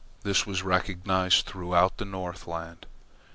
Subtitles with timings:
[0.23, 2.87] This was recognized throughout the Northland.